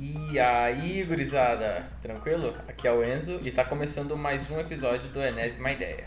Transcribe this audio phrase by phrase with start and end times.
[0.00, 2.54] E aí, gurizada, tranquilo?
[2.68, 6.06] Aqui é o Enzo e tá começando mais um episódio do Enésima Ideia.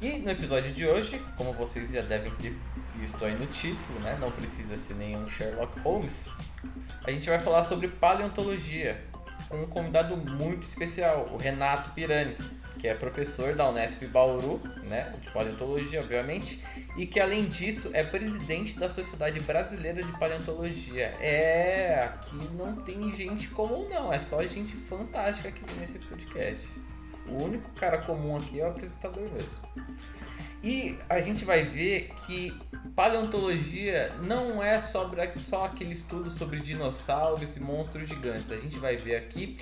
[0.00, 2.56] E no episódio de hoje, como vocês já devem ter
[2.94, 4.16] visto aí no título, né?
[4.18, 6.38] Não precisa ser nenhum Sherlock Holmes.
[7.04, 9.04] A gente vai falar sobre paleontologia
[9.50, 12.34] com um convidado muito especial, o Renato Pirani,
[12.78, 16.64] que é professor da Unesp Bauru, né, de paleontologia, obviamente,
[16.96, 21.14] e que além disso é presidente da Sociedade Brasileira de Paleontologia.
[21.20, 26.66] É, aqui não tem gente comum não, é só gente fantástica aqui nesse podcast.
[27.28, 29.96] O único cara comum aqui é o apresentador mesmo.
[30.62, 32.52] E a gente vai ver que
[32.94, 38.50] paleontologia não é sobre, só aquele estudo sobre dinossauros e monstros gigantes.
[38.50, 39.58] A gente vai ver aqui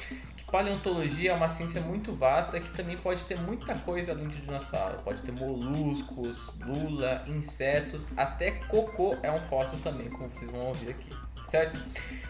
[0.55, 5.01] paleontologia é uma ciência muito vasta que também pode ter muita coisa além de dinossauro.
[5.03, 10.91] Pode ter moluscos, lula, insetos, até cocô é um fóssil também, como vocês vão ouvir
[10.91, 11.11] aqui.
[11.47, 11.83] Certo?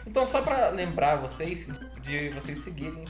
[0.06, 1.69] Então, só para lembrar vocês
[2.00, 3.05] de vocês seguirem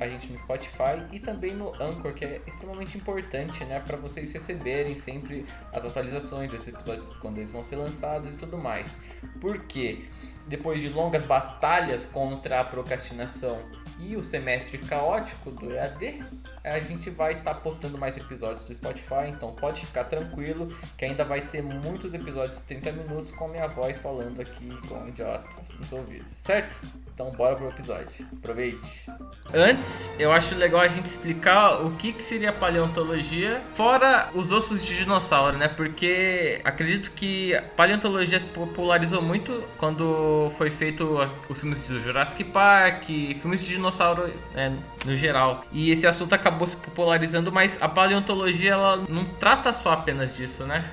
[0.00, 4.32] a gente no Spotify e também no Anchor, que é extremamente importante, né, para vocês
[4.32, 9.00] receberem sempre as atualizações dos episódios quando eles vão ser lançados e tudo mais.
[9.40, 10.06] Porque
[10.46, 13.60] depois de longas batalhas contra a procrastinação
[13.98, 16.24] e o semestre caótico do EAD,
[16.62, 21.04] a gente vai estar tá postando mais episódios do Spotify, então pode ficar tranquilo que
[21.04, 25.70] ainda vai ter muitos episódios de 30 minutos com minha voz falando aqui com idiotas
[25.78, 26.78] nos ouvidos, certo?
[27.12, 28.26] Então bora pro episódio.
[28.38, 29.10] Aproveite.
[29.52, 29.75] Antes,
[30.18, 34.96] eu acho legal a gente explicar o que, que seria paleontologia, fora os ossos de
[34.96, 35.68] dinossauro, né?
[35.68, 43.04] Porque acredito que paleontologia se popularizou muito quando foi feito os filmes do Jurassic Park,
[43.04, 44.72] filmes de dinossauro né,
[45.04, 45.64] no geral.
[45.72, 50.64] E esse assunto acabou se popularizando, mas a paleontologia ela não trata só apenas disso,
[50.64, 50.84] né?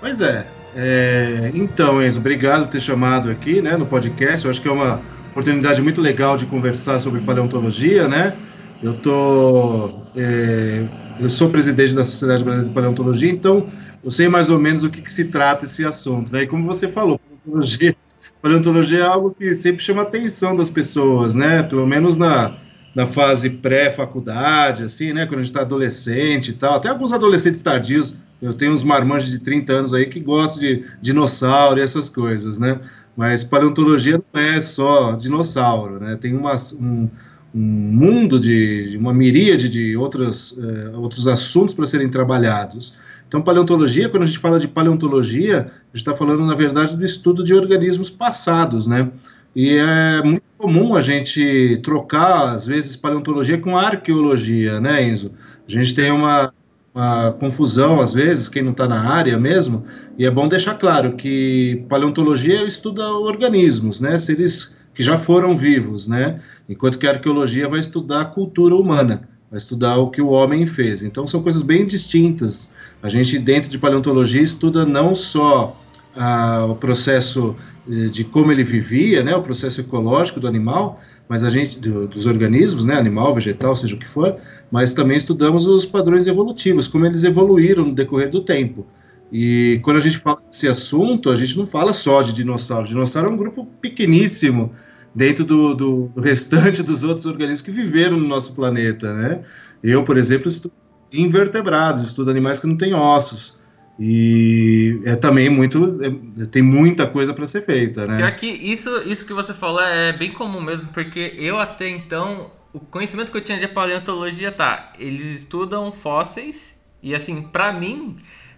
[0.00, 0.46] Pois é.
[0.76, 1.50] é...
[1.54, 4.44] Então, Enzo, obrigado por ter chamado aqui né, no podcast.
[4.44, 5.00] Eu acho que é uma
[5.36, 8.34] oportunidade muito legal de conversar sobre paleontologia, né?
[8.82, 10.86] Eu tô, é,
[11.20, 13.66] eu sou presidente da Sociedade Brasileira de Paleontologia, então
[14.02, 16.44] eu sei mais ou menos o que, que se trata esse assunto, né?
[16.44, 17.94] E como você falou, paleontologia,
[18.40, 21.62] paleontologia é algo que sempre chama a atenção das pessoas, né?
[21.62, 22.56] Pelo menos na,
[22.94, 25.26] na fase pré-faculdade, assim, né?
[25.26, 26.76] Quando a gente está adolescente e tal.
[26.76, 30.84] Até alguns adolescentes tardios, eu tenho uns marmanjos de 30 anos aí que gostam de
[31.02, 32.80] dinossauro e essas coisas, né?
[33.16, 36.16] Mas paleontologia não é só dinossauro, né?
[36.16, 37.08] Tem uma, um,
[37.54, 42.92] um mundo de, uma miríade de outros, uh, outros assuntos para serem trabalhados.
[43.26, 47.04] Então, paleontologia, quando a gente fala de paleontologia, a gente está falando, na verdade, do
[47.04, 49.10] estudo de organismos passados, né?
[49.54, 55.32] E é muito comum a gente trocar, às vezes, paleontologia com arqueologia, né, Enzo?
[55.66, 56.52] A gente tem uma,
[56.96, 59.84] uma confusão, às vezes, quem não está na área mesmo,
[60.18, 66.08] e é bom deixar claro que paleontologia estuda organismos, né, seres que já foram vivos,
[66.08, 70.30] né, enquanto que a arqueologia vai estudar a cultura humana, vai estudar o que o
[70.30, 71.02] homem fez.
[71.02, 72.72] Então, são coisas bem distintas.
[73.02, 75.78] A gente, dentro de paleontologia, estuda não só
[76.16, 77.54] ah, o processo
[77.88, 80.98] eh, de como ele vivia, né, o processo ecológico do animal,
[81.28, 84.36] mas a gente do, dos organismos, né, animal, vegetal, seja o que for,
[84.70, 88.86] mas também estudamos os padrões evolutivos, como eles evoluíram no decorrer do tempo.
[89.32, 92.86] E quando a gente fala desse assunto, a gente não fala só de dinossauro.
[92.86, 94.72] Dinossauro é um grupo pequeníssimo
[95.14, 99.42] dentro do, do, do restante dos outros organismos que viveram no nosso planeta, né?
[99.82, 100.74] Eu, por exemplo, estudo
[101.12, 103.56] invertebrados, estudo animais que não têm ossos.
[103.98, 105.98] E é também muito.
[106.02, 108.18] É, tem muita coisa para ser feita, né?
[108.18, 112.50] Pior que isso, isso que você falou é bem comum mesmo, porque eu até então.
[112.72, 114.92] O conhecimento que eu tinha de paleontologia tá.
[114.98, 118.14] Eles estudam fósseis, e assim, para mim,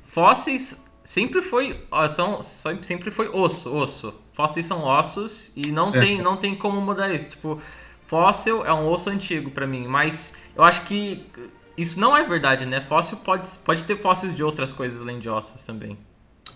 [0.06, 1.77] fósseis sempre foi.
[2.10, 4.12] São, sempre foi osso, osso.
[4.32, 6.00] Fósseis são ossos e não, é.
[6.00, 7.28] tem, não tem como mudar isso.
[7.31, 7.60] Tipo,
[8.06, 11.27] fóssil é um osso antigo para mim, mas eu acho que
[11.78, 12.81] isso não é verdade, né?
[12.81, 15.97] Fóssil pode, pode ter fósseis de outras coisas além de ossos também.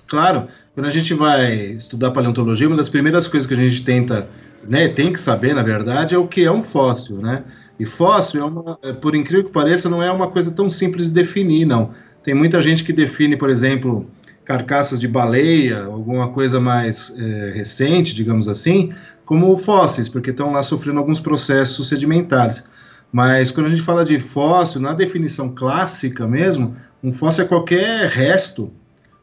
[0.08, 4.28] Claro, quando a gente vai estudar paleontologia, uma das primeiras coisas que a gente tenta,
[4.68, 7.44] né, tem que saber, na verdade, é o que é um fóssil, né?
[7.78, 11.06] E fóssil é uma, é, por incrível que pareça, não é uma coisa tão simples
[11.06, 11.92] de definir, não.
[12.22, 14.06] Tem muita gente que define, por exemplo,
[14.44, 18.92] carcaças de baleia, alguma coisa mais é, recente, digamos assim,
[19.24, 22.62] como fósseis, porque estão lá sofrendo alguns processos sedimentares.
[23.12, 26.74] Mas quando a gente fala de fóssil, na definição clássica mesmo,
[27.04, 28.72] um fóssil é qualquer resto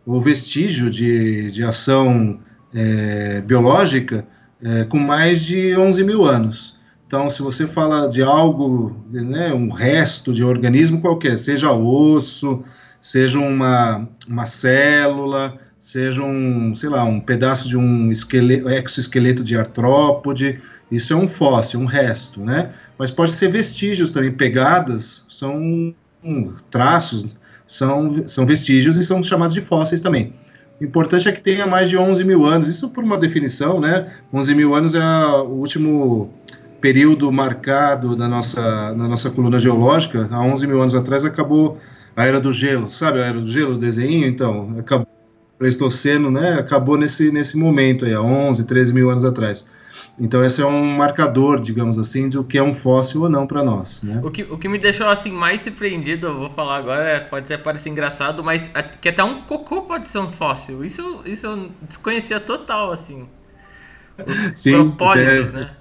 [0.05, 2.39] ou vestígio de, de ação
[2.73, 4.27] é, biológica
[4.61, 6.77] é, com mais de 11 mil anos.
[7.07, 12.63] Então, se você fala de algo, né, um resto de organismo qualquer, seja osso,
[13.01, 19.57] seja uma, uma célula, seja um, sei lá, um pedaço de um esqueleto, exoesqueleto de
[19.57, 22.71] artrópode, isso é um fóssil, um resto, né?
[22.97, 25.93] Mas pode ser vestígios também, pegadas, são
[26.23, 30.33] um, traços, são, são vestígios e são chamados de fósseis também.
[30.81, 34.11] O importante é que tenha mais de 11 mil anos, isso por uma definição, né?
[34.33, 36.33] 11 mil anos é o último
[36.79, 40.27] período marcado na nossa, na nossa coluna geológica.
[40.31, 41.77] Há 11 mil anos atrás acabou
[42.15, 44.27] a Era do Gelo, sabe a Era do Gelo, o desenho?
[44.27, 45.07] Então, acabou
[45.59, 49.67] Pleistoceno, né, acabou nesse, nesse momento aí, há 11, 13 mil anos atrás.
[50.17, 53.45] Então esse é um marcador, digamos assim, de o que é um fóssil ou não
[53.45, 54.01] para nós.
[54.01, 54.19] Né?
[54.23, 57.45] O, que, o que me deixou assim mais surpreendido, eu vou falar agora, é, pode
[57.45, 58.69] até parecer engraçado, mas
[59.01, 60.83] que até um cocô pode ser um fóssil.
[60.83, 63.27] Isso, isso eu desconhecia total, assim.
[64.25, 65.75] Os Sim, coprólitos, é, né?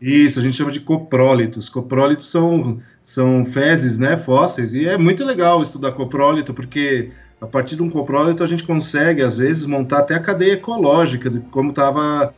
[0.00, 1.68] Isso, a gente chama de coprólitos.
[1.68, 7.76] Coprólitos são, são fezes, né, fósseis, e é muito legal estudar coprólito, porque a partir
[7.76, 11.70] de um coprólito a gente consegue, às vezes, montar até a cadeia ecológica de como
[11.70, 12.32] estava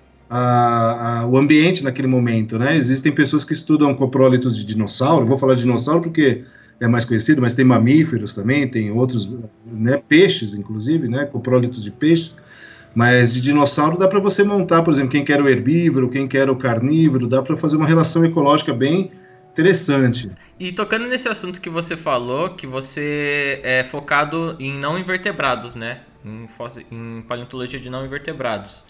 [1.30, 2.76] o ambiente naquele momento, né?
[2.76, 6.42] Existem pessoas que estudam coprólitos de dinossauro, vou falar de dinossauro porque
[6.80, 9.28] é mais conhecido, mas tem mamíferos também, tem outros,
[9.64, 12.36] né, peixes, inclusive, né, coprólitos de peixes,
[12.94, 16.50] mas de dinossauro dá para você montar, por exemplo, quem quer o herbívoro, quem quer
[16.50, 19.10] o carnívoro, dá para fazer uma relação ecológica bem
[19.56, 20.30] Interessante.
[20.60, 26.02] E tocando nesse assunto que você falou, que você é focado em não invertebrados, né?
[26.22, 26.46] Em,
[26.90, 28.84] em paleontologia de não invertebrados.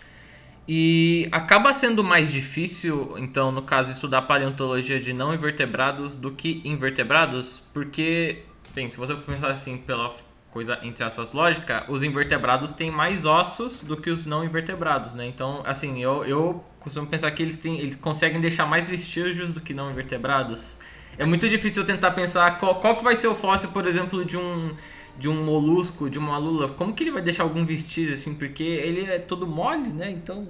[0.67, 6.61] E acaba sendo mais difícil, então, no caso, estudar paleontologia de não invertebrados do que
[6.65, 8.43] invertebrados, porque,
[8.75, 10.17] bem, se você pensar assim pela
[10.51, 15.29] coisa, entre aspas, lógica, os invertebrados têm mais ossos do que os não invertebrados, né?
[15.29, 19.61] Então, assim, eu, eu costumo pensar que eles, têm, eles conseguem deixar mais vestígios do
[19.61, 20.79] que não invertebrados.
[21.19, 24.37] É muito difícil tentar pensar qual, qual que vai ser o fóssil, por exemplo, de
[24.37, 24.71] um
[25.19, 26.69] de um molusco, de uma lula.
[26.69, 28.35] Como que ele vai deixar algum vestígio assim?
[28.35, 30.11] Porque ele é todo mole, né?
[30.11, 30.47] Então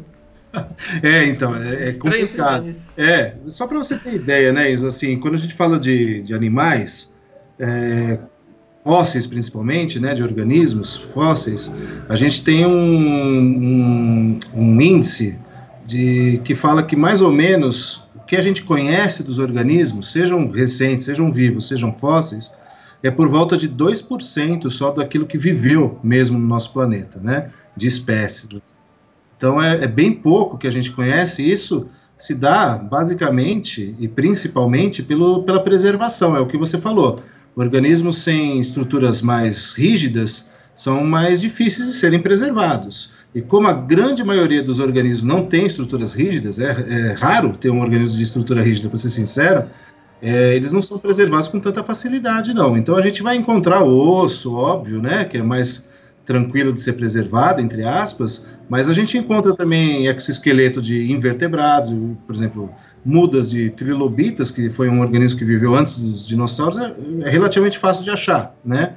[1.02, 2.74] é, então, é, é complicado.
[2.98, 6.34] É, só para você ter ideia, né, Isa, assim, quando a gente fala de, de
[6.34, 7.14] animais,
[7.58, 8.18] é,
[8.82, 11.72] fósseis principalmente, né, de organismos fósseis,
[12.08, 15.38] a gente tem um, um, um índice
[15.86, 20.50] de que fala que mais ou menos o que a gente conhece dos organismos, sejam
[20.50, 22.52] recentes, sejam vivos, sejam fósseis,
[23.02, 27.50] é por volta de 2% só daquilo que viveu mesmo no nosso planeta, né?
[27.76, 28.76] De espécies.
[29.36, 31.88] Então é, é bem pouco que a gente conhece, e isso
[32.18, 37.20] se dá basicamente e principalmente pelo, pela preservação, é o que você falou.
[37.54, 43.10] Organismos sem estruturas mais rígidas são mais difíceis de serem preservados.
[43.36, 47.68] E como a grande maioria dos organismos não tem estruturas rígidas, é, é raro ter
[47.68, 49.66] um organismo de estrutura rígida, para ser sincero,
[50.22, 52.78] é, eles não são preservados com tanta facilidade, não.
[52.78, 55.86] Então a gente vai encontrar osso, óbvio, né, que é mais
[56.24, 61.92] tranquilo de ser preservado, entre aspas, mas a gente encontra também exoesqueleto de invertebrados,
[62.26, 62.70] por exemplo,
[63.04, 66.90] mudas de trilobitas, que foi um organismo que viveu antes dos dinossauros, é,
[67.20, 68.94] é relativamente fácil de achar, né?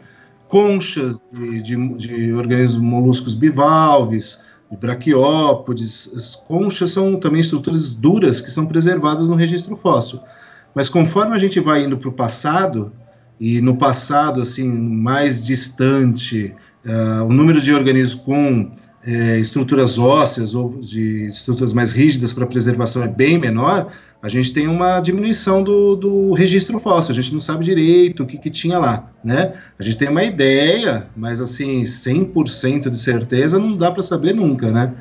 [0.50, 6.12] Conchas de, de, de organismos moluscos bivalves, de braquiópodes.
[6.16, 10.20] As conchas são também estruturas duras que são preservadas no registro fóssil.
[10.76, 12.92] Mas conforme a gente vai indo para o passado,
[13.40, 16.54] e no passado assim mais distante,
[16.84, 18.70] uh, o número de organismos com
[19.06, 23.92] é, estruturas ósseas ou de estruturas mais rígidas para preservação é bem menor,
[24.22, 28.26] a gente tem uma diminuição do, do registro fóssil, a gente não sabe direito o
[28.26, 29.54] que, que tinha lá, né?
[29.80, 34.70] A gente tem uma ideia, mas assim, 100% de certeza não dá para saber nunca,
[34.70, 34.94] né?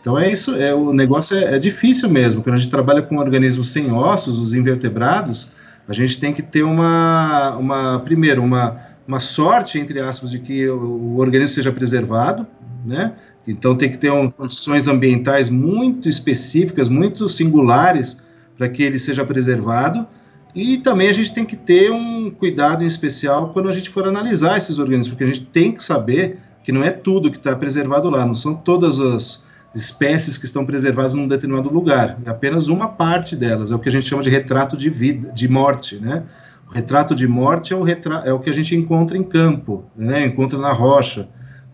[0.00, 3.16] Então é isso, é, o negócio é, é, difícil mesmo, quando a gente trabalha com
[3.18, 5.50] organismos sem ossos, os invertebrados,
[5.88, 10.68] a gente tem que ter uma, uma primeiro, uma, uma sorte, entre aspas, de que
[10.68, 12.46] o, o organismo seja preservado,
[12.84, 13.12] né?
[13.46, 18.18] Então tem que ter um, condições ambientais muito específicas, muito singulares,
[18.56, 20.06] para que ele seja preservado.
[20.54, 24.06] E também a gente tem que ter um cuidado em especial quando a gente for
[24.06, 27.54] analisar esses organismos, porque a gente tem que saber que não é tudo que está
[27.54, 29.44] preservado lá, não são todas as
[29.74, 33.88] espécies que estão preservadas num determinado lugar, é apenas uma parte delas, é o que
[33.88, 36.24] a gente chama de retrato de vida, de morte, né?
[36.68, 39.84] O retrato de morte é o, retra é o que a gente encontra em campo,
[39.96, 40.24] né?
[40.26, 41.28] Encontra na rocha.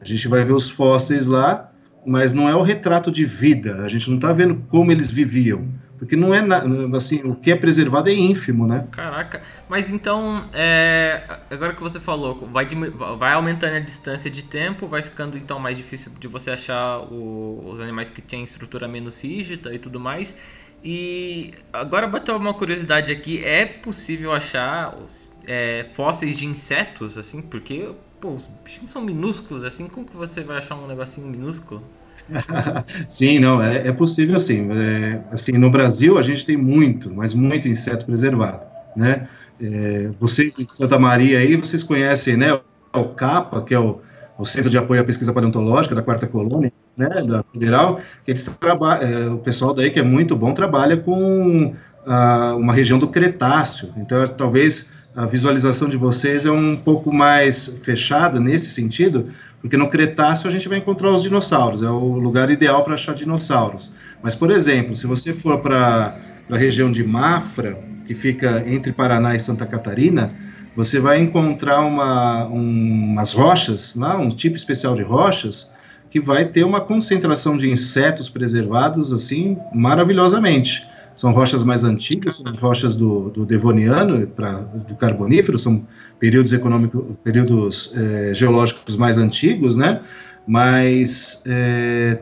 [0.07, 1.69] A gente vai ver os fósseis lá,
[2.07, 3.83] mas não é o retrato de vida.
[3.83, 5.67] A gente não está vendo como eles viviam.
[5.99, 6.45] Porque não é
[6.95, 8.87] assim, o que é preservado é ínfimo, né?
[8.93, 12.67] Caraca, mas então, é, agora que você falou, vai,
[13.19, 17.71] vai aumentando a distância de tempo, vai ficando então mais difícil de você achar o,
[17.73, 20.37] os animais que têm estrutura menos rígida e tudo mais.
[20.85, 27.41] E agora bateu uma curiosidade aqui, é possível achar os, é, fósseis de insetos, assim,
[27.41, 27.89] porque
[28.21, 31.83] pô, os bichinhos são minúsculos, assim, como que você vai achar um negocinho minúsculo?
[33.07, 34.69] sim, não, é, é possível sim.
[34.71, 38.63] É, assim, no Brasil a gente tem muito, mas muito inseto preservado,
[38.97, 39.29] né?
[39.61, 42.59] É, vocês em Santa Maria aí, vocês conhecem, né,
[42.93, 44.01] o CAPA, que é o,
[44.39, 48.45] o Centro de Apoio à Pesquisa Paleontológica da Quarta Colônia, né, da Federal, que eles
[48.45, 51.75] trabalham, é, o pessoal daí que é muito bom trabalha com
[52.07, 57.79] ah, uma região do Cretáceo, então talvez a visualização de vocês é um pouco mais
[57.83, 59.29] fechada nesse sentido,
[59.63, 63.15] porque no Cretáceo a gente vai encontrar os dinossauros, é o lugar ideal para achar
[63.15, 63.91] dinossauros.
[64.23, 66.19] Mas, por exemplo, se você for para
[66.51, 70.35] a região de Mafra, que fica entre Paraná e Santa Catarina,
[70.77, 75.73] você vai encontrar uma, um, umas rochas, lá, um tipo especial de rochas,
[76.11, 82.55] que vai ter uma concentração de insetos preservados assim maravilhosamente são rochas mais antigas, são
[82.55, 85.85] rochas do, do Devoniano, pra, do Carbonífero, são
[86.21, 90.03] períodos econômicos, períodos é, geológicos mais antigos, né?
[90.47, 92.21] Mas é,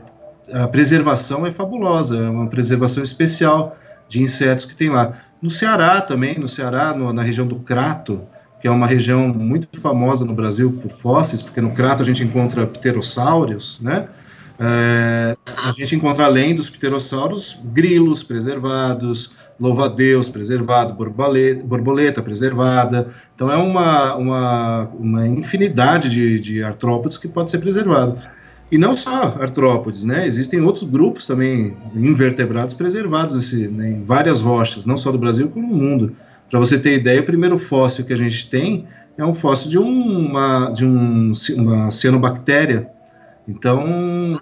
[0.53, 3.77] a preservação é fabulosa, é uma preservação especial
[4.09, 5.13] de insetos que tem lá.
[5.43, 8.23] No Ceará também, no Ceará, no, na região do Crato,
[8.61, 12.23] que é uma região muito famosa no Brasil por fósseis, porque no Crato a gente
[12.23, 14.09] encontra pterossauros, né?
[14.59, 23.09] É, a gente encontra, além dos pterossauros, grilos preservados, louva-a-Deus preservado, borboleta, borboleta, preservada.
[23.35, 28.19] Então, é uma, uma, uma infinidade de, de artrópodes que pode ser preservado.
[28.71, 30.27] E não só artrópodes, né?
[30.27, 35.49] Existem outros grupos também invertebrados preservados nesse, né, em várias rochas, não só do Brasil,
[35.49, 36.17] como no mundo.
[36.51, 39.79] Para você ter ideia, o primeiro fóssil que a gente tem é um fóssil de,
[39.79, 42.89] uma, de um, uma cianobactéria,
[43.47, 44.41] então,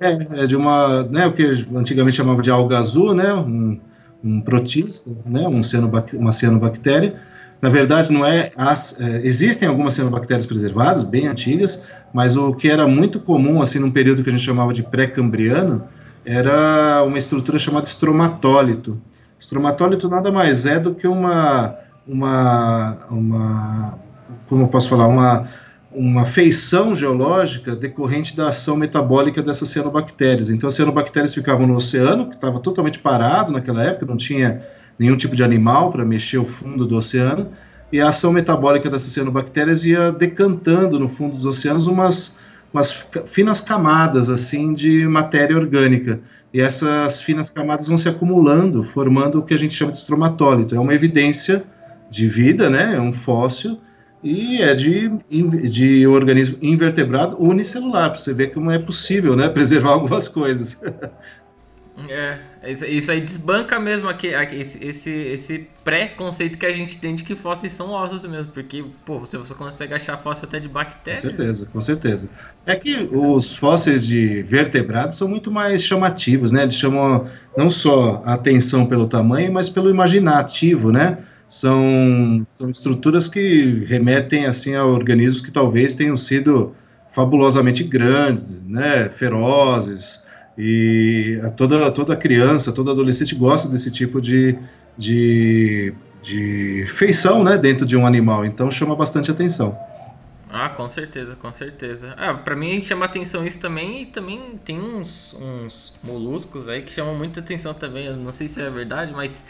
[0.00, 3.80] é, é de uma, né, o que antigamente chamava de alga azul, né, um,
[4.22, 7.14] um protista, né, um cianobac, uma cianobactéria.
[7.60, 12.68] Na verdade, não é, as, é, existem algumas cianobactérias preservadas, bem antigas, mas o que
[12.68, 15.84] era muito comum, assim, num período que a gente chamava de pré-cambriano,
[16.24, 19.00] era uma estrutura chamada estromatólito.
[19.38, 21.74] Estromatólito nada mais é do que uma,
[22.06, 23.98] uma, uma
[24.48, 25.48] como eu posso falar, uma
[25.90, 30.50] uma feição geológica decorrente da ação metabólica dessas cianobactérias.
[30.50, 34.62] Então, as cianobactérias ficavam no oceano, que estava totalmente parado naquela época, não tinha
[34.98, 37.48] nenhum tipo de animal para mexer o fundo do oceano,
[37.90, 42.36] e a ação metabólica dessas cianobactérias ia decantando no fundo dos oceanos umas,
[42.72, 46.20] umas finas camadas assim de matéria orgânica.
[46.52, 50.74] E essas finas camadas vão se acumulando, formando o que a gente chama de estromatólito.
[50.74, 51.64] É uma evidência
[52.10, 52.94] de vida, né?
[52.94, 53.78] É um fóssil
[54.22, 55.08] e é de,
[55.68, 60.80] de organismo invertebrado unicelular, para você ver como é possível né, preservar algumas coisas.
[62.08, 62.38] É,
[62.88, 67.34] isso aí desbanca mesmo aqui, esse, esse, esse pré-conceito que a gente tem de que
[67.34, 71.20] fósseis são ossos mesmo, porque, pô, você, você consegue achar fóssil até de bactéria.
[71.20, 72.28] Com certeza, com certeza.
[72.64, 76.62] É que os fósseis de vertebrados são muito mais chamativos, né?
[76.62, 81.18] Eles chamam não só a atenção pelo tamanho, mas pelo imaginativo, né?
[81.48, 86.74] São, são estruturas que remetem assim a organismos que talvez tenham sido
[87.10, 90.22] fabulosamente grandes, né, ferozes,
[90.56, 94.58] e toda, toda criança, todo adolescente gosta desse tipo de,
[94.96, 99.78] de, de feição né, dentro de um animal, então chama bastante atenção.
[100.50, 102.14] Ah, com certeza, com certeza.
[102.16, 106.92] Ah, para mim chama atenção isso também e também tem uns, uns moluscos aí que
[106.92, 108.06] chamam muita atenção também.
[108.06, 109.44] Eu não sei se é verdade, mas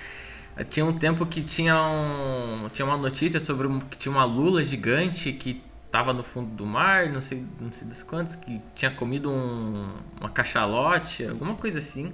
[0.64, 4.62] tinha um tempo que tinha, um, tinha uma notícia sobre um, que tinha uma lula
[4.64, 8.90] gigante que estava no fundo do mar, não sei, não sei das quantas, que tinha
[8.90, 9.86] comido um,
[10.20, 12.12] uma cachalote, alguma coisa assim.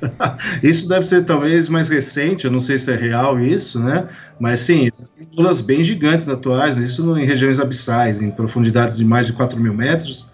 [0.62, 4.08] isso deve ser talvez mais recente, eu não sei se é real isso, né?
[4.38, 9.26] Mas sim, existem lulas bem gigantes atuais, isso em regiões abissais, em profundidades de mais
[9.26, 10.30] de 4 mil metros,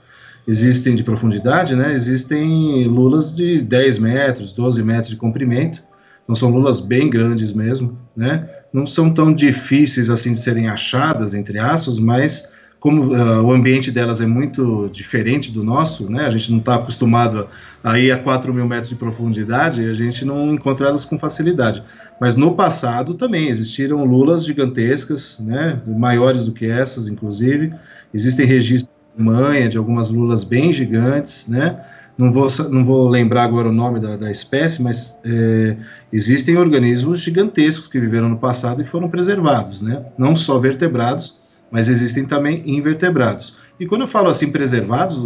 [0.46, 1.94] existem de profundidade, né?
[1.94, 5.82] Existem lulas de 10 metros, 12 metros de comprimento,
[6.26, 8.48] então são lulas bem grandes mesmo, né?
[8.72, 13.92] Não são tão difíceis assim de serem achadas, entre aspas, mas como uh, o ambiente
[13.92, 16.26] delas é muito diferente do nosso, né?
[16.26, 17.48] A gente não está acostumado
[17.82, 21.80] a, ir a 4 mil metros de profundidade, a gente não encontra elas com facilidade.
[22.20, 25.80] Mas no passado também existiram lulas gigantescas, né?
[25.86, 27.72] Maiores do que essas, inclusive.
[28.12, 31.80] Existem registros de manha de algumas lulas bem gigantes, né?
[32.16, 35.76] Não vou, não vou lembrar agora o nome da, da espécie, mas é,
[36.12, 40.04] existem organismos gigantescos que viveram no passado e foram preservados, né?
[40.16, 41.38] Não só vertebrados,
[41.70, 43.56] mas existem também invertebrados.
[43.78, 45.18] E quando eu falo assim preservados,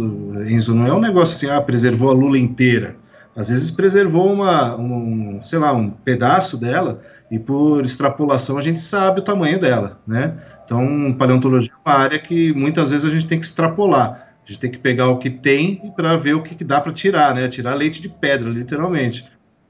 [0.49, 2.97] Enzo, não é um negócio assim, ah, preservou a lula inteira.
[3.35, 8.81] Às vezes preservou uma, um, sei lá, um pedaço dela e por extrapolação a gente
[8.81, 10.33] sabe o tamanho dela, né?
[10.65, 14.30] Então, paleontologia é uma área que muitas vezes a gente tem que extrapolar.
[14.43, 16.91] A gente tem que pegar o que tem para ver o que, que dá para
[16.91, 17.47] tirar, né?
[17.47, 19.25] Tirar leite de pedra, literalmente.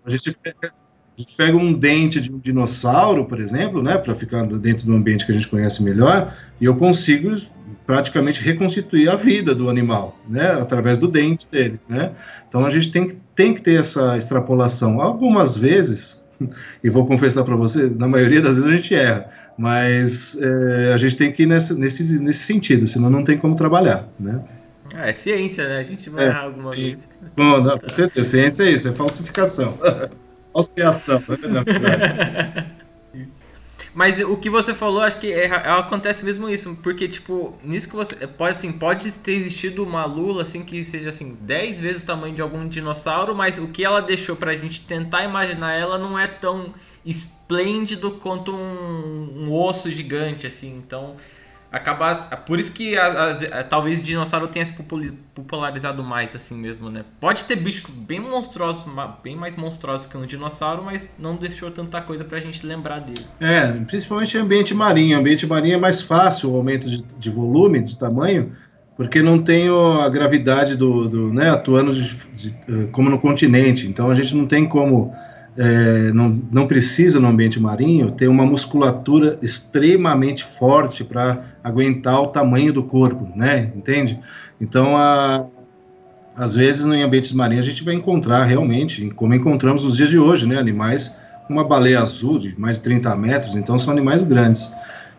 [0.05, 0.73] A gente pega,
[1.17, 4.93] a gente pega um dente de um dinossauro, por exemplo, né, para ficar dentro do
[4.93, 7.35] ambiente que a gente conhece melhor, e eu consigo
[7.85, 12.11] praticamente reconstituir a vida do animal, né, através do dente dele, né?
[12.47, 15.01] Então a gente tem, tem que ter essa extrapolação.
[15.01, 16.19] Algumas vezes,
[16.83, 20.97] e vou confessar para você, na maioria das vezes a gente erra, mas é, a
[20.97, 24.41] gente tem que ir nesse, nesse, nesse sentido, senão não tem como trabalhar, né?
[24.93, 25.77] Ah, é ciência, né?
[25.79, 26.75] A gente vai é, errar alguma sim.
[26.75, 27.09] vez.
[27.35, 29.77] Bom, não, com certeza, ciência é isso, é falsificação.
[30.53, 32.71] Falseação, né?
[33.93, 37.95] Mas o que você falou, acho que é, acontece mesmo isso, porque, tipo, nisso que
[37.95, 38.25] você.
[38.25, 42.33] Pode, assim, pode ter existido uma lula, assim, que seja, assim, 10 vezes o tamanho
[42.33, 46.25] de algum dinossauro, mas o que ela deixou pra gente tentar imaginar ela não é
[46.25, 46.73] tão
[47.05, 50.73] esplêndido quanto um, um osso gigante, assim.
[50.77, 51.17] Então,
[51.71, 52.15] acabar.
[52.45, 54.73] Por isso que a, a, talvez o dinossauro tenha se
[55.33, 57.05] popularizado mais assim mesmo, né?
[57.19, 58.85] Pode ter bichos bem monstruosos,
[59.23, 63.25] bem mais monstruosos que um dinossauro, mas não deixou tanta coisa pra gente lembrar dele.
[63.39, 65.17] É, principalmente ambiente marinho.
[65.17, 68.51] Ambiente marinho é mais fácil o aumento de, de volume, de tamanho,
[68.97, 73.87] porque não tem a gravidade do, do né, atuando de, de, eh, como no continente.
[73.87, 75.15] Então a gente não tem como
[75.57, 82.27] é, não, não precisa no ambiente marinho ter uma musculatura extremamente forte para aguentar o
[82.27, 83.71] tamanho do corpo, né?
[83.75, 84.19] Entende?
[84.59, 85.45] Então, a,
[86.35, 90.17] às vezes, no ambiente marinho, a gente vai encontrar realmente, como encontramos nos dias de
[90.17, 90.57] hoje, né?
[90.57, 91.13] Animais
[91.51, 94.71] uma baleia azul de mais de 30 metros, então são animais grandes.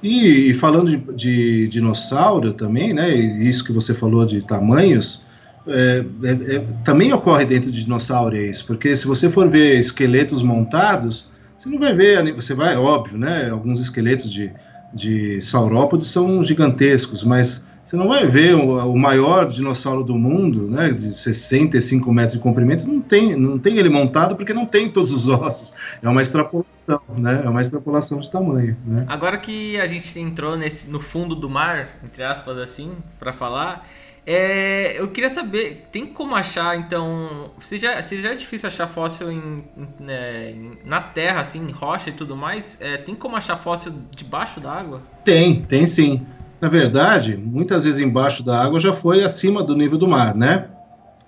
[0.02, 3.14] E, e falando de, de, dinossauro também, né?
[3.14, 5.22] Isso que você falou de tamanhos,
[5.66, 10.42] é, é, é, também ocorre dentro de dinossauro isso, porque se você for ver esqueletos
[10.42, 13.48] montados, você não vai ver, você vai, óbvio, né?
[13.48, 14.52] Alguns esqueletos de,
[14.92, 20.68] de saurópodes são gigantescos, mas você não vai ver o, o, maior dinossauro do mundo,
[20.68, 24.88] né, de 65 metros de comprimento, não tem, não tem ele montado porque não tem
[24.88, 25.72] todos os ossos.
[26.00, 27.42] É uma extrapolação, né?
[27.44, 28.76] É uma extrapolação de tamanho.
[28.86, 29.04] Né?
[29.08, 33.84] Agora que a gente entrou nesse, no fundo do mar, entre aspas, assim, para falar,
[34.24, 37.50] é, eu queria saber, tem como achar, então.
[37.60, 40.54] Se já, se já é difícil achar fóssil em, em, né,
[40.84, 44.72] na terra, assim, em rocha e tudo mais, é, tem como achar fóssil debaixo da
[44.72, 45.02] água?
[45.24, 46.24] Tem, tem sim.
[46.60, 50.68] Na verdade, muitas vezes embaixo da água já foi acima do nível do mar, né?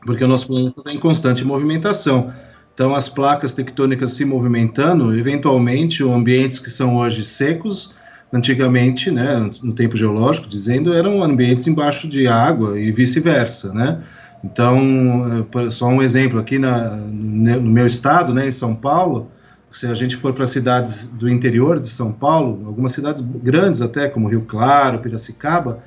[0.06, 2.32] Porque o nosso planeta está em constante movimentação.
[2.72, 7.94] Então, as placas tectônicas se movimentando, eventualmente, ambientes que são hoje secos
[8.34, 14.02] antigamente, né, no tempo geológico, dizendo, eram ambientes embaixo de água e vice-versa, né?
[14.42, 19.30] Então, eh, só um exemplo aqui na, no meu estado, né, em São Paulo,
[19.70, 24.08] se a gente for para cidades do interior de São Paulo, algumas cidades grandes até,
[24.08, 25.78] como Rio Claro, Piracicaba,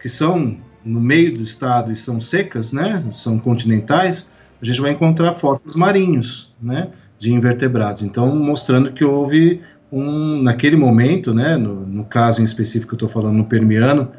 [0.00, 4.26] que são no meio do estado e são secas, né, são continentais,
[4.60, 8.02] a gente vai encontrar fósseis marinhos, né, de invertebrados.
[8.02, 9.60] Então, mostrando que houve
[9.92, 14.10] um, naquele momento, né, no, no caso em específico que eu estou falando no Permiano,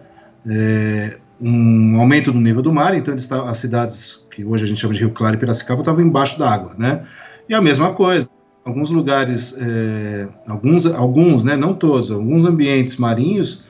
[0.47, 4.79] é, um aumento do nível do mar, então está, as cidades que hoje a gente
[4.79, 7.03] chama de Rio Claro e Piracicaba estavam embaixo da água, né?
[7.49, 8.29] E a mesma coisa,
[8.63, 13.63] alguns lugares, é, alguns, alguns, né, não todos, alguns ambientes marinhos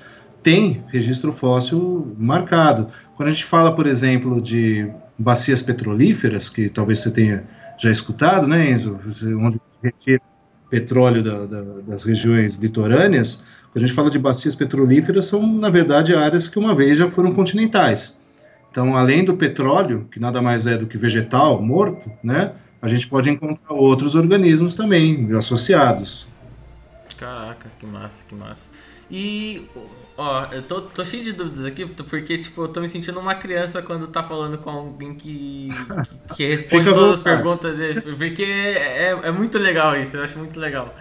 [0.43, 2.87] têm registro fóssil marcado.
[3.15, 7.43] Quando a gente fala, por exemplo, de bacias petrolíferas, que talvez você tenha
[7.77, 8.97] já escutado, né, Enzo,
[9.39, 10.21] onde se retira
[10.71, 15.69] petróleo da, da, das regiões litorâneas, quando a gente fala de bacias petrolíferas, são, na
[15.69, 18.17] verdade, áreas que uma vez já foram continentais.
[18.71, 23.05] Então, além do petróleo, que nada mais é do que vegetal morto, né, a gente
[23.07, 26.25] pode encontrar outros organismos também associados.
[27.17, 28.67] Caraca, que massa, que massa.
[29.11, 29.67] E
[30.17, 33.33] Ó, eu tô, tô cheio de dúvidas aqui, porque, tipo, eu tô me sentindo uma
[33.33, 35.69] criança quando tá falando com alguém que,
[36.27, 37.75] que, que responde todas as perguntas,
[38.17, 40.93] porque é, é muito legal isso, eu acho muito legal.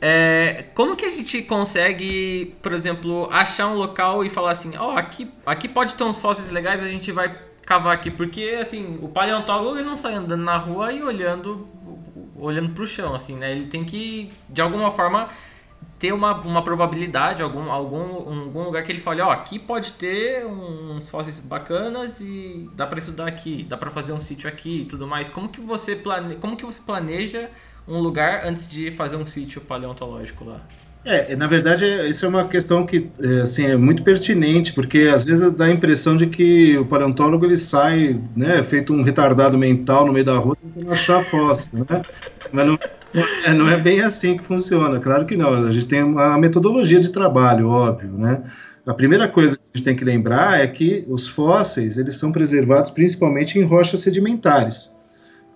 [0.00, 4.92] É, como que a gente consegue, por exemplo, achar um local e falar assim, ó,
[4.92, 8.98] oh, aqui, aqui pode ter uns fósseis legais, a gente vai cavar aqui, porque, assim,
[9.00, 11.66] o paleontólogo ele não sai andando na rua e olhando,
[12.36, 15.28] olhando pro chão, assim, né, ele tem que, de alguma forma
[15.98, 20.46] ter uma, uma probabilidade, algum, algum, algum lugar que ele fale, ó, aqui pode ter
[20.46, 24.84] uns fósseis bacanas e dá para estudar aqui, dá para fazer um sítio aqui e
[24.84, 25.28] tudo mais.
[25.28, 26.36] Como que você plane...
[26.36, 27.48] como que você planeja
[27.86, 30.60] um lugar antes de fazer um sítio paleontológico lá?
[31.04, 35.24] É, na verdade, isso é uma questão que é, assim, é muito pertinente, porque às
[35.24, 40.04] vezes dá a impressão de que o paleontólogo ele sai, né, feito um retardado mental
[40.04, 42.02] no meio da rua tentando achar fóssil, né?
[42.52, 42.78] Mas não,
[43.44, 45.66] é, não é bem assim que funciona, claro que não.
[45.66, 48.42] A gente tem uma metodologia de trabalho, óbvio, né?
[48.86, 52.32] A primeira coisa que a gente tem que lembrar é que os fósseis eles são
[52.32, 54.90] preservados principalmente em rochas sedimentares.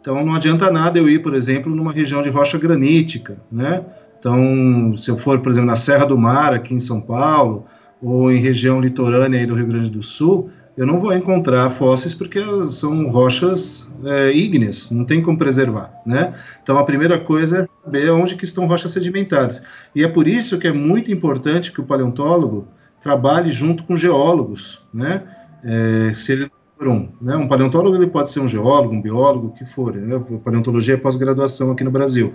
[0.00, 3.82] Então não adianta nada eu ir, por exemplo, numa região de rocha granítica, né?
[4.18, 7.64] Então, se eu for, por exemplo, na Serra do Mar, aqui em São Paulo,
[8.00, 12.40] ou em região litorânea do Rio Grande do Sul, eu não vou encontrar fósseis porque
[12.70, 16.32] são rochas é, ígneas, não tem como preservar, né?
[16.62, 19.62] Então a primeira coisa é saber onde que estão rochas sedimentares.
[19.94, 22.66] E é por isso que é muito importante que o paleontólogo
[23.02, 25.22] trabalhe junto com geólogos, né?
[25.62, 27.36] É, se ele for um, né?
[27.36, 30.22] Um paleontólogo ele pode ser um geólogo, um biólogo, o que for, né?
[30.42, 32.32] Paleontologia é pós-graduação aqui no Brasil.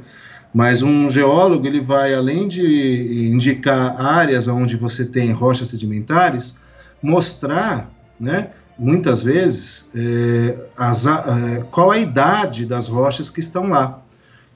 [0.54, 6.58] Mas um geólogo ele vai além de indicar áreas onde você tem rochas sedimentares,
[7.02, 14.02] mostrar, né, muitas vezes, é, as, é, qual a idade das rochas que estão lá.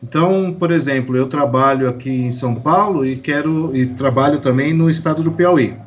[0.04, 4.90] Então, por exemplo, eu trabalho aqui em São Paulo e quero e trabalho também no
[4.90, 5.78] estado do Piauí.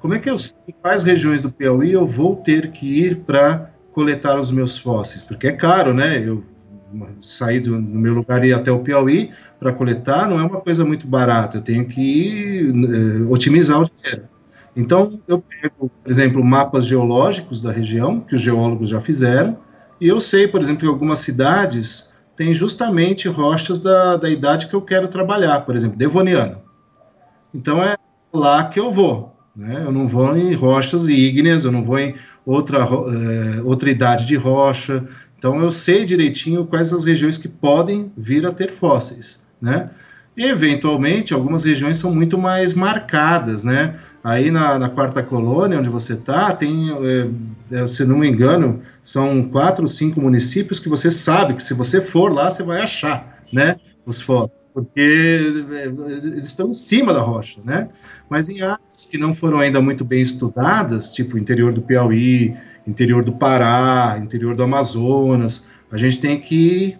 [0.00, 3.70] Como é que eu sei quais regiões do Piauí eu vou ter que ir para
[3.92, 5.24] coletar os meus fósseis?
[5.24, 6.18] Porque é caro, né?
[6.18, 6.44] Eu
[7.20, 10.60] sair do, do, meu lugar e ir até o Piauí para coletar não é uma
[10.60, 14.28] coisa muito barata, eu tenho que uh, otimizar o dinheiro.
[14.76, 19.56] Então, eu pego, por exemplo, mapas geológicos da região, que os geólogos já fizeram,
[20.00, 24.74] e eu sei, por exemplo, que algumas cidades têm justamente rochas da, da idade que
[24.74, 26.60] eu quero trabalhar, por exemplo, Devoniana.
[27.54, 27.96] Então, é
[28.32, 29.32] lá que eu vou.
[29.54, 29.82] Né?
[29.84, 34.34] Eu não vou em rochas ígneas, eu não vou em outra, é, outra idade de
[34.34, 35.04] rocha,
[35.38, 39.90] então eu sei direitinho quais as regiões que podem vir a ter fósseis, né?
[40.36, 43.98] Eventualmente, algumas regiões são muito mais marcadas, né?
[44.22, 48.80] Aí na, na quarta colônia, onde você está, tem, é, é, se não me engano,
[49.02, 53.44] são quatro cinco municípios que você sabe que se você for lá, você vai achar,
[53.52, 53.76] né?
[54.04, 57.88] Os fósseis porque é, eles estão em cima da rocha, né?
[58.28, 63.24] Mas em áreas que não foram ainda muito bem estudadas, tipo interior do Piauí, interior
[63.24, 66.98] do Pará, interior do Amazonas, a gente tem que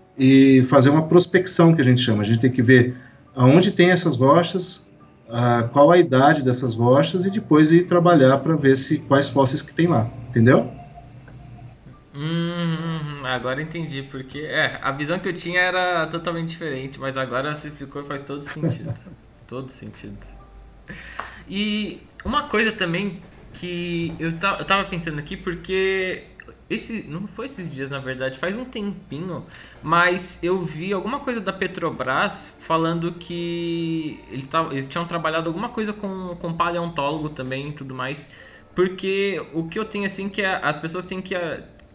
[0.69, 2.23] fazer uma prospecção, que a gente chama.
[2.23, 2.95] A gente tem que ver
[3.35, 4.87] aonde tem essas rochas,
[5.29, 9.63] a, qual a idade dessas rochas e depois ir trabalhar para ver se quais fósseis
[9.63, 10.71] que tem lá, entendeu?
[12.15, 17.55] Hum, agora entendi, porque é, a visão que eu tinha era totalmente diferente, mas agora
[17.55, 18.95] você ficou e faz todo sentido.
[19.49, 20.17] todo sentido.
[21.49, 23.21] E uma coisa também
[23.53, 26.25] que eu, ta, eu tava pensando aqui, porque
[26.69, 29.45] esse não foi esses dias na verdade faz um tempinho
[29.83, 35.69] mas eu vi alguma coisa da Petrobras falando que eles, tavam, eles tinham trabalhado alguma
[35.69, 38.31] coisa com, com paleontólogo também e tudo mais
[38.75, 41.35] porque o que eu tenho assim que é, as pessoas têm que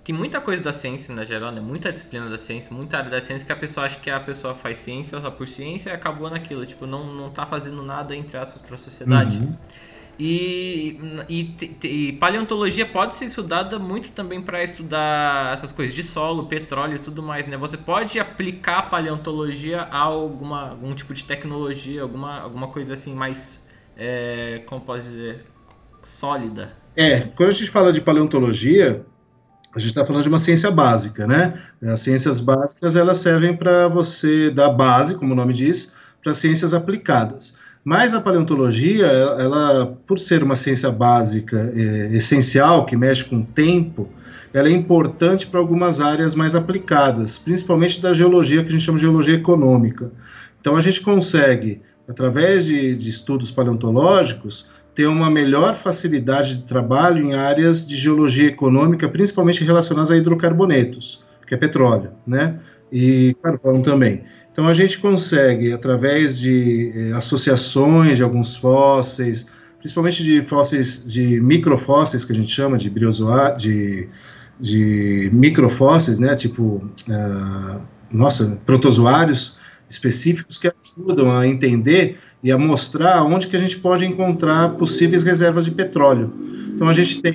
[0.10, 1.62] tem muita coisa da ciência na geral, né?
[1.62, 4.56] Muita disciplina da ciência, muita área da ciência que a pessoa acha que a pessoa
[4.56, 6.66] faz ciência só por ciência e acabou naquilo.
[6.66, 9.38] Tipo, não, não tá fazendo nada, entre aspas, para a sociedade.
[9.38, 9.52] Uhum.
[10.20, 16.46] E, e, e, paleontologia pode ser estudada muito também para estudar essas coisas de solo,
[16.46, 17.56] petróleo e tudo mais, né?
[17.56, 23.66] Você pode aplicar paleontologia a alguma, algum tipo de tecnologia, alguma, alguma coisa assim mais,
[23.96, 25.46] é, como pode dizer,
[26.04, 26.74] sólida.
[26.98, 29.06] É, quando a gente fala de paleontologia,
[29.74, 31.62] a gente está falando de uma ciência básica, né?
[31.82, 36.74] As ciências básicas elas servem para você dar base, como o nome diz, para ciências
[36.74, 37.56] aplicadas.
[37.84, 43.46] Mas a paleontologia, ela, por ser uma ciência básica é, essencial, que mexe com o
[43.46, 44.10] tempo,
[44.54, 48.98] ela é importante para algumas áreas mais aplicadas, principalmente da geologia, que a gente chama
[48.98, 50.12] de geologia econômica.
[50.60, 57.26] Então a gente consegue, através de, de estudos paleontológicos, ter uma melhor facilidade de trabalho
[57.26, 62.60] em áreas de geologia econômica, principalmente relacionadas a hidrocarbonetos, que é petróleo, né?
[62.92, 64.24] E carvão também.
[64.60, 69.46] Então a gente consegue, através de eh, associações de alguns fósseis,
[69.78, 74.10] principalmente de fósseis, de microfósseis, que a gente chama de briozoa, de,
[74.60, 76.36] de microfósseis, né?
[76.36, 79.58] Tipo, uh, nossa, protozoários
[79.90, 85.24] específicos que ajudam a entender e a mostrar onde que a gente pode encontrar possíveis
[85.24, 86.34] reservas de petróleo.
[86.76, 87.34] Então a gente tem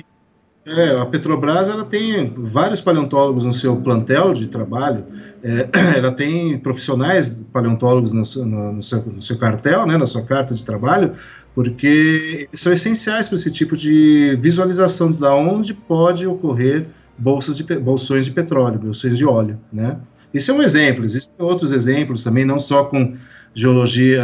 [0.65, 5.05] é, a Petrobras ela tem vários paleontólogos no seu plantel de trabalho,
[5.43, 10.23] é, ela tem profissionais paleontólogos no, no, no, seu, no, seu, cartel, né, na sua
[10.23, 11.13] carta de trabalho,
[11.53, 18.25] porque são essenciais para esse tipo de visualização de onde pode ocorrer bolsas de bolsões
[18.25, 19.97] de petróleo, bolsões de óleo, né?
[20.33, 21.05] Isso é um exemplo.
[21.05, 23.15] Existem outros exemplos também, não só com
[23.55, 24.21] geologia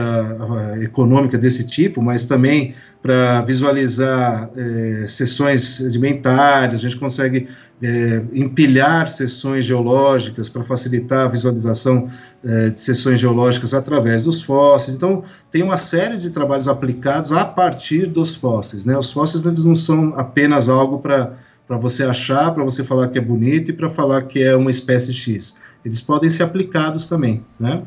[0.81, 7.47] econômica desse tipo, mas também para visualizar é, sessões sedimentares, a gente consegue
[7.81, 12.07] é, empilhar sessões geológicas para facilitar a visualização
[12.45, 14.95] é, de sessões geológicas através dos fósseis.
[14.95, 18.85] Então, tem uma série de trabalhos aplicados a partir dos fósseis.
[18.85, 18.95] Né?
[18.95, 21.33] Os fósseis eles não são apenas algo para
[21.67, 24.69] para você achar, para você falar que é bonito e para falar que é uma
[24.69, 25.55] espécie X.
[25.85, 27.83] Eles podem ser aplicados também, né?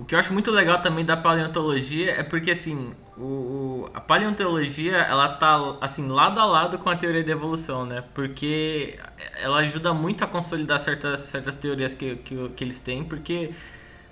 [0.00, 4.00] O que eu acho muito legal também da paleontologia é porque assim o, o, a
[4.00, 8.02] paleontologia ela tá assim lado a lado com a teoria da evolução, né?
[8.14, 8.98] Porque
[9.38, 13.50] ela ajuda muito a consolidar certas, certas teorias que, que, que eles têm, porque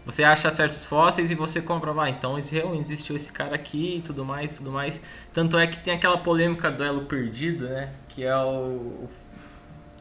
[0.05, 4.03] você acha certos fósseis e você comprova, ah, então realmente existiu esse cara aqui e
[4.03, 5.03] tudo mais, tudo mais.
[5.33, 7.95] Tanto é que tem aquela polêmica do elo perdido, né?
[8.11, 9.09] Que é o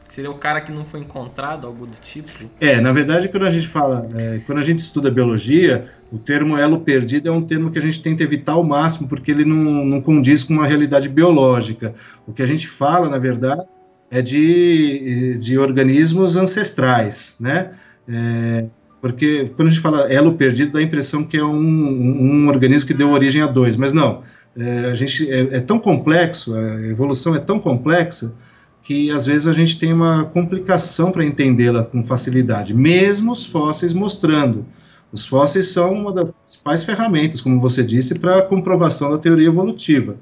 [0.08, 2.30] Seria o cara que não foi encontrado, algo do tipo?
[2.58, 6.56] É, na verdade, quando a gente fala, é, quando a gente estuda biologia, o termo
[6.56, 9.84] elo perdido é um termo que a gente tenta evitar ao máximo, porque ele não,
[9.84, 11.94] não condiz com uma realidade biológica.
[12.26, 13.62] O que a gente fala, na verdade,
[14.10, 17.72] é de, de organismos ancestrais, né?
[18.08, 18.70] É,
[19.02, 22.88] porque quando a gente fala elo perdido, dá a impressão que é um, um organismo
[22.88, 24.22] que deu origem a dois, mas não.
[24.56, 28.34] É, a gente é, é tão complexo, a evolução é tão complexa
[28.82, 33.92] que às vezes a gente tem uma complicação para entendê-la com facilidade, mesmo os fósseis
[33.92, 34.64] mostrando.
[35.12, 39.48] Os fósseis são uma das principais ferramentas, como você disse, para a comprovação da teoria
[39.48, 40.16] evolutiva.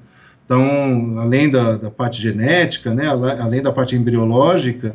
[0.45, 4.95] Então, além da, da parte genética, né, além da parte embriológica,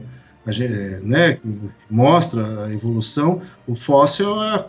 [1.04, 1.48] né, que
[1.90, 4.66] mostra a evolução, o fóssil é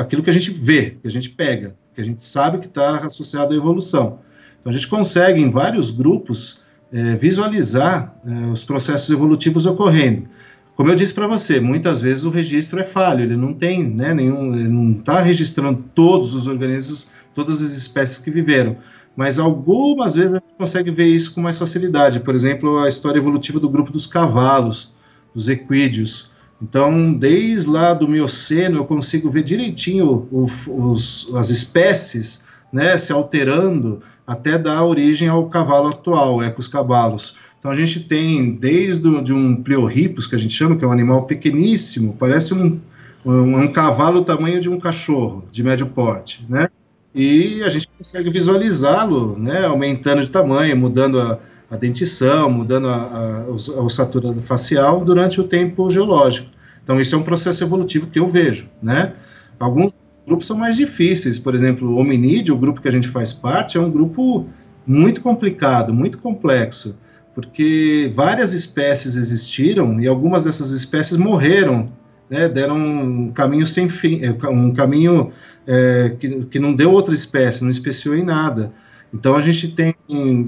[0.00, 2.98] aquilo que a gente vê, que a gente pega, que a gente sabe que está
[2.98, 4.18] associado à evolução.
[4.60, 6.63] Então, a gente consegue, em vários grupos,
[6.94, 10.28] é, visualizar é, os processos evolutivos ocorrendo.
[10.76, 14.14] Como eu disse para você, muitas vezes o registro é falho, ele não tem, né,
[14.14, 18.76] nenhum, ele não está registrando todos os organismos, todas as espécies que viveram,
[19.16, 22.20] mas algumas vezes a gente consegue ver isso com mais facilidade.
[22.20, 24.92] Por exemplo, a história evolutiva do grupo dos cavalos,
[25.34, 26.30] dos equídeos.
[26.62, 33.12] Então, desde lá do Mioceno, eu consigo ver direitinho o, os, as espécies né, se
[33.12, 37.34] alterando até dar origem ao cavalo atual, Ecos cavalos.
[37.58, 40.88] Então a gente tem desde o, de um Pliorhipus, que a gente chama, que é
[40.88, 42.80] um animal pequeníssimo, parece um,
[43.24, 46.68] um, um cavalo do tamanho de um cachorro, de médio porte, né?
[47.14, 51.38] E a gente consegue visualizá-lo, né, aumentando de tamanho, mudando a,
[51.70, 56.48] a dentição, mudando a, a, a ossatura facial durante o tempo geológico.
[56.82, 59.14] Então, isso é um processo evolutivo que eu vejo, né?
[59.58, 61.38] Alguns grupos são mais difíceis.
[61.38, 64.46] Por exemplo, o hominídeo, o grupo que a gente faz parte, é um grupo
[64.86, 66.96] muito complicado, muito complexo,
[67.34, 71.90] porque várias espécies existiram e algumas dessas espécies morreram,
[72.28, 75.30] né, deram um caminho sem fim, é, um caminho
[75.66, 78.72] é, que, que não deu outra espécie, não especiou em nada.
[79.12, 79.94] Então a gente tem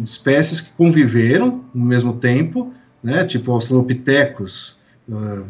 [0.02, 4.76] espécies que conviveram no mesmo tempo, né, tipo australopithecus,
[5.08, 5.44] uh,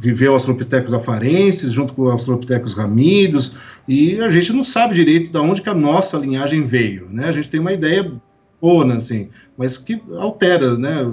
[0.00, 3.54] viveu Australopithecus afarensis, junto com Australopithecus ramidos,
[3.86, 7.26] e a gente não sabe direito de onde que a nossa linhagem veio, né?
[7.26, 8.12] A gente tem uma ideia
[8.60, 11.10] boa, assim, mas que altera, né?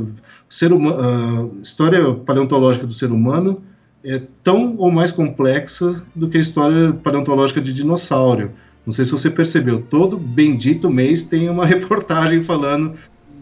[0.49, 3.61] Ser humano, a história paleontológica do ser humano
[4.03, 8.51] é tão ou mais complexa do que a história paleontológica de dinossauro.
[8.85, 12.93] Não sei se você percebeu, todo bendito mês tem uma reportagem falando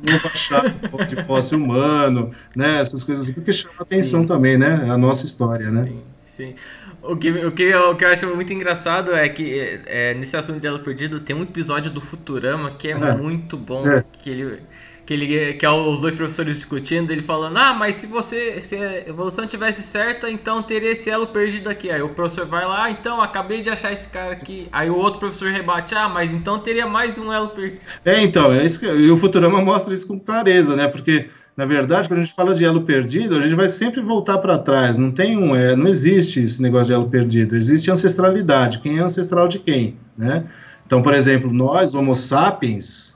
[0.04, 0.74] novo achado
[1.08, 2.82] de fóssil humano, né?
[2.82, 4.28] Essas coisas assim, porque chama atenção sim.
[4.28, 4.88] também, né?
[4.90, 5.86] A nossa história, né?
[5.86, 6.56] Sim, sim.
[7.02, 10.38] O que, o, que, eu, o que eu acho muito engraçado é que é, nesse
[10.38, 13.18] assunto de Elo Perdido tem um episódio do Futurama que é, é.
[13.18, 14.06] muito bom, é.
[14.22, 14.60] que ele
[15.06, 18.76] que ele que é os dois professores discutindo, ele falando: "Ah, mas se você se
[18.76, 21.90] a evolução tivesse certa, então teria esse elo perdido aqui".
[21.92, 24.68] Aí o professor vai lá: ah, "Então, acabei de achar esse cara aqui".
[24.72, 27.82] Aí o outro professor rebate: "Ah, mas então teria mais um elo perdido".
[28.06, 30.88] É, então, é isso que, e o Futurama mostra isso com clareza, né?
[30.88, 34.40] Porque na verdade, quando a gente fala de elo perdido, a gente vai sempre voltar
[34.40, 34.98] para trás.
[34.98, 37.56] Não tem um, é, não existe esse negócio de elo perdido.
[37.56, 38.80] Existe ancestralidade.
[38.80, 40.46] Quem é ancestral de quem, né?
[40.86, 43.16] Então, por exemplo, nós, Homo sapiens,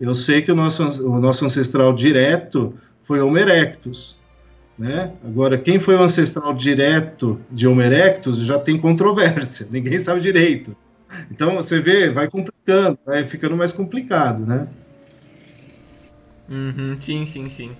[0.00, 4.18] eu sei que o nosso, o nosso ancestral direto foi Homo erectus,
[4.78, 5.12] né?
[5.24, 10.76] Agora, quem foi o ancestral direto de Homo erectus já tem controvérsia, ninguém sabe direito.
[11.30, 14.68] Então, você vê, vai complicando, vai ficando mais complicado, né?
[16.48, 17.70] Uhum, sim, sim, sim.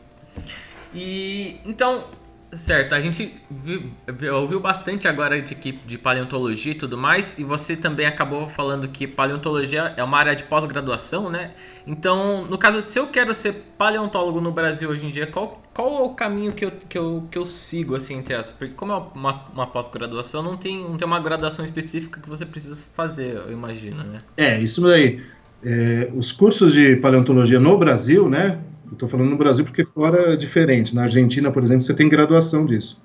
[0.94, 2.04] E, então,
[2.50, 3.90] Certo, a gente viu,
[4.32, 9.06] ouviu bastante agora de, de paleontologia e tudo mais, e você também acabou falando que
[9.06, 11.50] paleontologia é uma área de pós-graduação, né?
[11.86, 15.98] Então, no caso, se eu quero ser paleontólogo no Brasil hoje em dia, qual, qual
[15.98, 18.48] é o caminho que eu, que eu, que eu sigo, assim, entre as?
[18.48, 22.46] Porque como é uma, uma pós-graduação, não tem, não tem uma graduação específica que você
[22.46, 24.22] precisa fazer, eu imagino, né?
[24.38, 25.20] É, isso daí.
[25.62, 28.58] É, os cursos de paleontologia no Brasil, né,
[28.92, 30.94] Estou falando no Brasil porque fora é diferente.
[30.94, 33.00] Na Argentina, por exemplo, você tem graduação disso.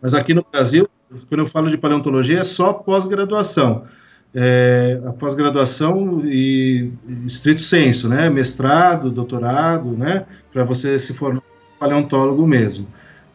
[0.00, 0.88] Mas aqui no Brasil,
[1.28, 3.84] quando eu falo de paleontologia, é só pós-graduação.
[4.34, 6.90] É, a pós-graduação e
[7.24, 8.28] estrito senso, né?
[8.28, 10.26] Mestrado, doutorado, né?
[10.52, 11.42] Para você se formar
[11.78, 12.86] paleontólogo mesmo.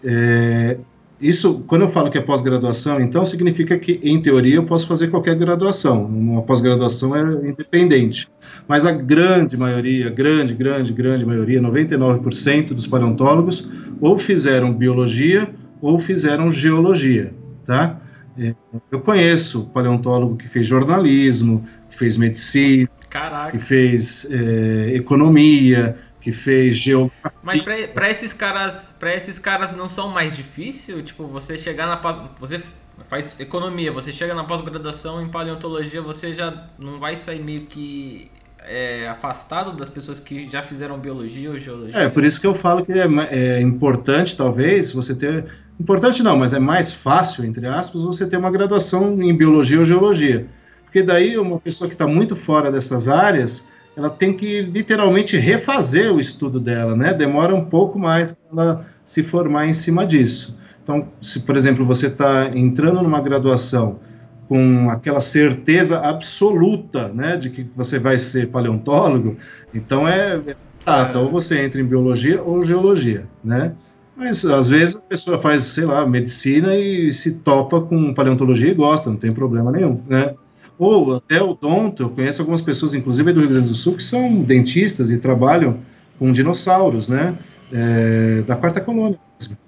[0.03, 0.77] É,
[1.21, 5.09] isso, quando eu falo que é pós-graduação, então significa que, em teoria, eu posso fazer
[5.09, 6.05] qualquer graduação.
[6.05, 8.27] Uma pós-graduação é independente.
[8.67, 15.47] Mas a grande maioria, grande, grande, grande maioria, 99% dos paleontólogos, ou fizeram biologia
[15.79, 17.33] ou fizeram geologia,
[17.65, 17.99] tá?
[18.37, 18.55] É,
[18.91, 23.51] eu conheço paleontólogo que fez jornalismo, que fez medicina, Caraca.
[23.51, 27.31] que fez é, economia, que fez geografia.
[27.43, 31.97] Mas para esses caras, para esses caras não são mais difícil, tipo, você chegar na
[31.97, 32.61] pós, você
[33.09, 38.31] faz economia, você chega na pós-graduação em paleontologia, você já não vai sair meio que
[38.63, 41.97] é, afastado das pessoas que já fizeram biologia ou geologia.
[41.97, 45.45] É, por isso que eu falo que é, é importante, talvez, você ter.
[45.79, 49.85] Importante não, mas é mais fácil, entre aspas, você ter uma graduação em biologia ou
[49.85, 50.45] geologia.
[50.83, 56.13] Porque daí uma pessoa que está muito fora dessas áreas, ela tem que literalmente refazer
[56.13, 57.13] o estudo dela, né?
[57.13, 60.57] Demora um pouco mais para ela se formar em cima disso.
[60.83, 63.99] Então, se por exemplo você está entrando numa graduação
[64.47, 69.37] com aquela certeza absoluta, né, de que você vai ser paleontólogo,
[69.73, 70.41] então é,
[70.85, 73.73] ah, então você entra em biologia ou geologia, né?
[74.15, 78.73] Mas às vezes a pessoa faz, sei lá, medicina e se topa com paleontologia e
[78.73, 80.33] gosta, não tem problema nenhum, né?
[80.81, 84.03] Ou até o odonto, eu conheço algumas pessoas, inclusive do Rio Grande do Sul, que
[84.03, 85.77] são dentistas e trabalham
[86.17, 87.37] com dinossauros, né?
[87.71, 89.19] É, da quarta colônia,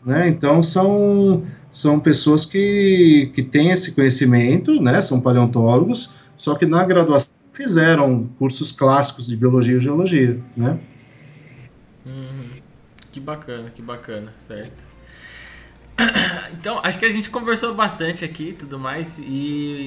[0.04, 0.28] né?
[0.28, 5.00] Então são são pessoas que, que têm esse conhecimento, né?
[5.02, 10.80] São paleontólogos, só que na graduação fizeram cursos clássicos de biologia e geologia, né?
[12.08, 12.50] Uhum.
[13.12, 14.84] Que bacana, que bacana, certo.
[16.54, 19.86] Então, acho que a gente conversou bastante aqui e tudo mais, e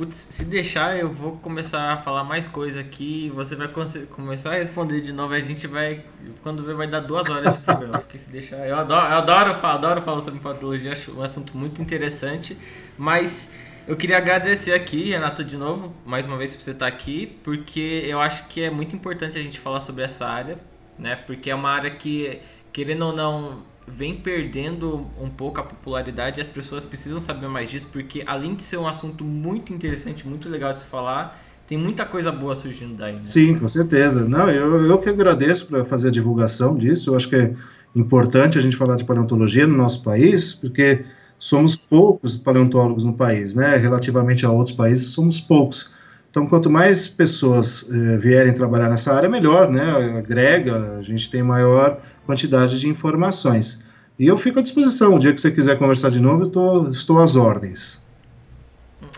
[0.00, 3.30] Putz, se deixar, eu vou começar a falar mais coisa aqui.
[3.34, 5.34] Você vai começar a responder de novo.
[5.34, 6.02] A gente vai,
[6.42, 7.98] quando ver, vai dar duas horas de programa.
[7.98, 10.92] Porque se deixar, eu adoro, eu adoro, adoro falar sobre patologia.
[10.92, 12.56] Acho um assunto muito interessante.
[12.96, 13.50] Mas
[13.86, 18.02] eu queria agradecer aqui, Renato, de novo, mais uma vez por você estar aqui, porque
[18.06, 20.58] eu acho que é muito importante a gente falar sobre essa área,
[20.98, 21.14] né?
[21.14, 22.40] Porque é uma área que,
[22.72, 27.70] querendo ou não, vem perdendo um pouco a popularidade e as pessoas precisam saber mais
[27.70, 31.78] disso, porque além de ser um assunto muito interessante, muito legal de se falar, tem
[31.78, 33.14] muita coisa boa surgindo daí.
[33.14, 33.20] Né?
[33.24, 34.28] Sim, com certeza.
[34.28, 37.10] Não, eu, eu que agradeço para fazer a divulgação disso.
[37.10, 37.54] Eu acho que é
[37.94, 41.04] importante a gente falar de paleontologia no nosso país, porque
[41.38, 43.76] somos poucos paleontólogos no país, né?
[43.76, 45.90] Relativamente a outros países, somos poucos.
[46.30, 50.18] Então, quanto mais pessoas eh, vierem trabalhar nessa área, melhor, né?
[50.18, 53.84] Agrega, a gente tem maior quantidade de informações.
[54.16, 55.16] E eu fico à disposição.
[55.16, 58.06] O dia que você quiser conversar de novo, eu tô, estou às ordens.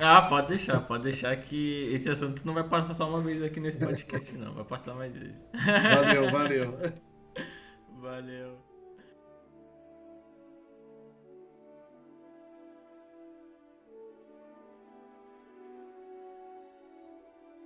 [0.01, 3.61] Ah, pode deixar, pode deixar que esse assunto não vai passar só uma vez aqui
[3.61, 4.55] nesse podcast, não.
[4.55, 5.35] Vai passar mais vezes.
[5.53, 6.79] Valeu, valeu.
[8.01, 8.72] valeu.